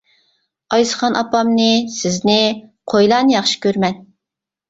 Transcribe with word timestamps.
ئايسىخان 0.75 1.17
ئاپامنى، 1.19 1.67
سىزنى، 1.97 2.39
قويلارنى 2.93 3.35
ياخشى 3.37 3.59
كۆرىمەن. 3.67 4.01